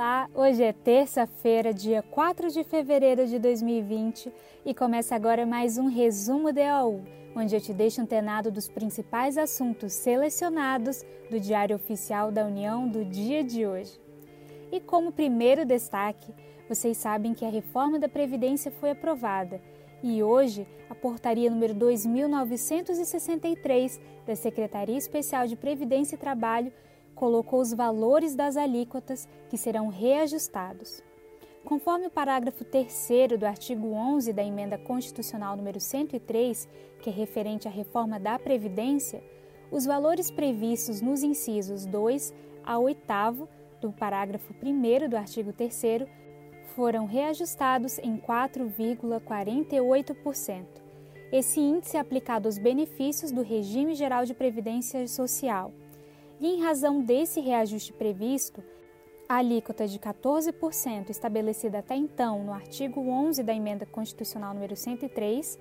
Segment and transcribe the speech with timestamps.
[0.00, 4.32] Olá, hoje é terça-feira, dia 4 de fevereiro de 2020
[4.64, 7.02] e começa agora mais um resumo DAU,
[7.36, 13.04] onde eu te deixo antenado dos principais assuntos selecionados do Diário Oficial da União do
[13.04, 14.00] dia de hoje.
[14.72, 16.32] E como primeiro destaque,
[16.66, 19.60] vocês sabem que a reforma da Previdência foi aprovada
[20.02, 26.72] e hoje a portaria número 2963 da Secretaria Especial de Previdência e Trabalho
[27.20, 31.02] colocou os valores das alíquotas que serão reajustados.
[31.66, 36.66] Conforme o parágrafo 3 do artigo 11 da Emenda Constitucional número 103,
[37.02, 39.22] que é referente à reforma da Previdência,
[39.70, 42.32] os valores previstos nos incisos 2
[42.64, 43.46] a 8
[43.82, 46.06] do parágrafo 1 do artigo 3
[46.74, 50.64] foram reajustados em 4,48%.
[51.30, 55.70] Esse índice é aplicado aos benefícios do Regime Geral de Previdência Social
[56.40, 58.62] e, em razão desse reajuste previsto,
[59.28, 65.58] a alíquota de 14% estabelecida até então no artigo 11 da Emenda Constitucional número 103,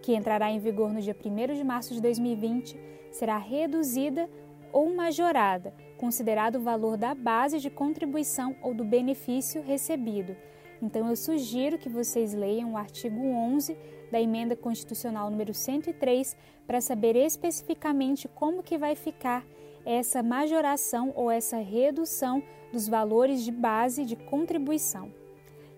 [0.00, 2.76] que entrará em vigor no dia 1 de março de 2020,
[3.12, 4.28] será reduzida
[4.72, 10.34] ou majorada, considerado o valor da base de contribuição ou do benefício recebido.
[10.80, 13.76] Então eu sugiro que vocês leiam o artigo 11
[14.10, 16.36] da emenda constitucional número 103
[16.66, 19.46] para saber especificamente como que vai ficar
[19.84, 25.12] essa majoração ou essa redução dos valores de base de contribuição.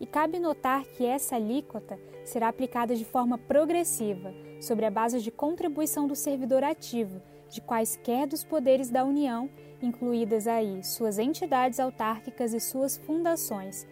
[0.00, 5.30] E cabe notar que essa alíquota será aplicada de forma progressiva, sobre a base de
[5.30, 9.50] contribuição do servidor ativo, de quaisquer dos poderes da União,
[9.82, 13.86] incluídas aí suas entidades autárquicas e suas fundações,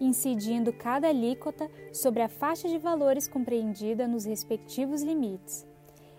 [0.00, 5.66] incidindo cada alíquota sobre a faixa de valores compreendida nos respectivos limites.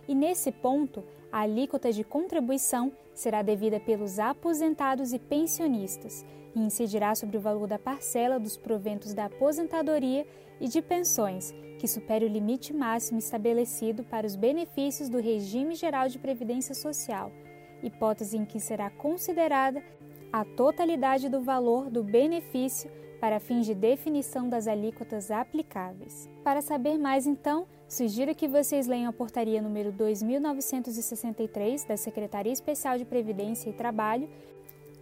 [0.07, 7.15] E nesse ponto, a alíquota de contribuição será devida pelos aposentados e pensionistas e incidirá
[7.15, 10.25] sobre o valor da parcela dos proventos da aposentadoria
[10.59, 16.07] e de pensões, que supere o limite máximo estabelecido para os benefícios do Regime Geral
[16.07, 17.31] de Previdência Social,
[17.81, 19.81] hipótese em que será considerada
[20.31, 26.29] a totalidade do valor do benefício para fins de definição das alíquotas aplicáveis.
[26.43, 32.97] Para saber mais, então, sugiro que vocês leiam a portaria número 2963 da Secretaria Especial
[32.97, 34.27] de Previdência e Trabalho,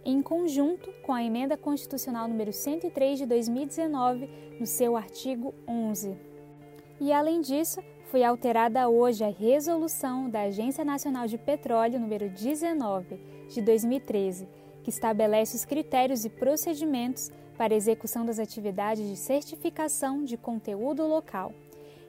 [0.04, 6.16] em conjunto com a emenda constitucional número 103 de 2019, no seu artigo 11.
[7.00, 7.80] E além disso,
[8.10, 13.18] foi alterada hoje a resolução da Agência Nacional de Petróleo número 19
[13.48, 14.48] de 2013,
[14.82, 21.52] que estabelece os critérios e procedimentos para execução das atividades de certificação de conteúdo local.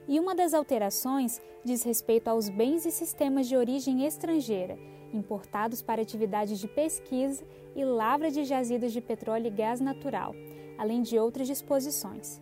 [0.08, 4.78] E uma das alterações diz respeito aos bens e sistemas de origem estrangeira,
[5.12, 7.44] importados para atividades de pesquisa
[7.76, 10.34] e lavra de jazidas de petróleo e gás natural,
[10.78, 12.40] além de outras disposições.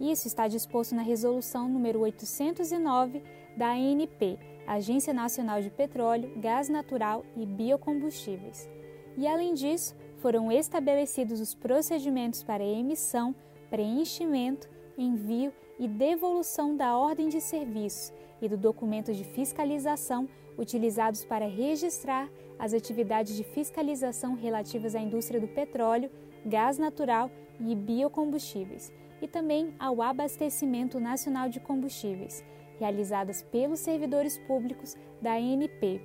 [0.00, 3.22] Isso está disposto na Resolução número 809
[3.56, 8.68] da ANP, Agência Nacional de Petróleo, Gás Natural e Biocombustíveis.
[9.16, 13.34] E além disso, foram estabelecidos os procedimentos para emissão,
[13.68, 21.46] preenchimento, envio e devolução da ordem de serviço e do documento de fiscalização utilizados para
[21.46, 22.28] registrar
[22.58, 26.10] as atividades de fiscalização relativas à indústria do petróleo,
[26.44, 32.44] gás natural e biocombustíveis, e também ao abastecimento nacional de combustíveis,
[32.78, 36.00] realizadas pelos servidores públicos da ANP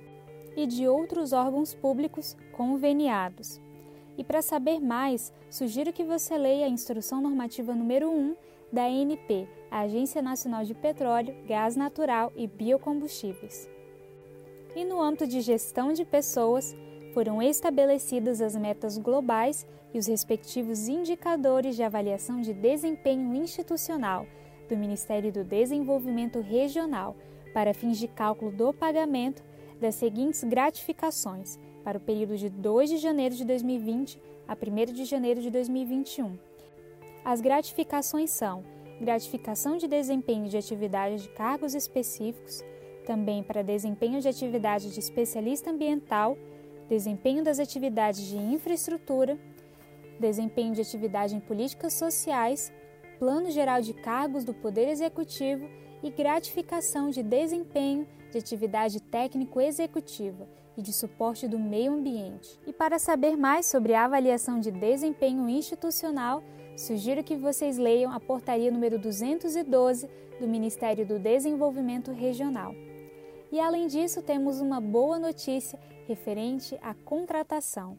[0.58, 3.60] e de outros órgãos públicos conveniados.
[4.16, 8.34] E para saber mais, sugiro que você leia a Instrução Normativa número 1
[8.72, 13.70] da ANP, a Agência Nacional de Petróleo, Gás Natural e Biocombustíveis.
[14.74, 16.76] E no âmbito de gestão de pessoas,
[17.14, 19.64] foram estabelecidas as metas globais
[19.94, 24.26] e os respectivos indicadores de avaliação de desempenho institucional
[24.68, 27.14] do Ministério do Desenvolvimento Regional
[27.54, 29.42] para fins de cálculo do pagamento
[29.80, 35.04] das seguintes gratificações para o período de 2 de janeiro de 2020 a 1 de
[35.04, 36.38] janeiro de 2021.
[37.24, 38.64] As gratificações são
[39.00, 42.64] gratificação de desempenho de atividades de cargos específicos,
[43.06, 46.36] também para desempenho de atividade de especialista ambiental,
[46.88, 49.38] desempenho das atividades de infraestrutura,
[50.18, 52.72] desempenho de atividade em políticas sociais,
[53.18, 55.68] plano geral de cargos do Poder Executivo
[56.02, 62.58] e gratificação de desempenho de atividade técnico-executiva e de suporte do meio ambiente.
[62.66, 66.42] E para saber mais sobre a avaliação de desempenho institucional,
[66.76, 70.08] sugiro que vocês leiam a portaria número 212
[70.38, 72.74] do Ministério do Desenvolvimento Regional.
[73.50, 77.96] E além disso, temos uma boa notícia referente à contratação.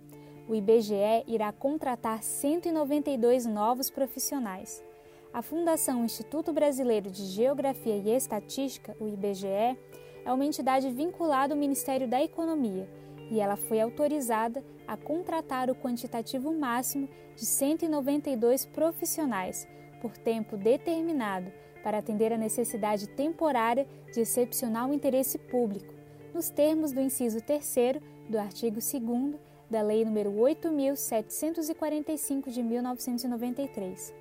[0.47, 4.83] o IBGE irá contratar 192 novos profissionais.
[5.31, 9.77] A Fundação Instituto Brasileiro de Geografia e Estatística, o IBGE,
[10.25, 12.89] é uma entidade vinculada ao Ministério da Economia
[13.29, 19.67] e ela foi autorizada a contratar o quantitativo máximo de 192 profissionais
[20.01, 21.51] por tempo determinado
[21.83, 25.93] para atender a necessidade temporária de excepcional interesse público,
[26.33, 29.39] nos termos do inciso 3 do artigo 2
[29.69, 34.13] da Lei nº 8.745 de 1993.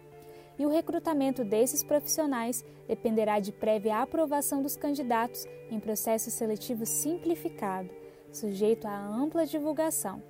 [0.58, 7.90] E o recrutamento desses profissionais dependerá de prévia aprovação dos candidatos em processo seletivo simplificado,
[8.32, 10.22] sujeito a ampla divulgação.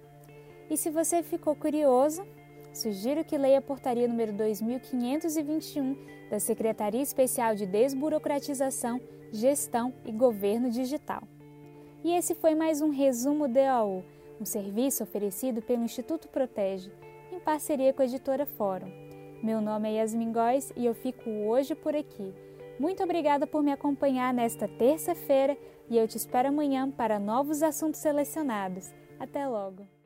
[0.69, 2.27] E se você ficou curioso,
[2.75, 5.97] sugiro que leia a portaria número 2521
[6.31, 9.01] da Secretaria Especial de Desburocratização,
[9.33, 11.23] Gestão e Governo Digital.
[12.05, 14.05] E esse foi mais um resumo DAU
[14.41, 16.91] um serviço oferecido pelo Instituto Protege,
[17.33, 19.08] em parceria com a editora Fórum.
[19.43, 22.35] Meu nome é Yasmin Góes e eu fico hoje por aqui.
[22.79, 25.57] Muito obrigada por me acompanhar nesta terça-feira
[25.89, 28.93] e eu te espero amanhã para novos assuntos selecionados.
[29.19, 29.98] Até logo!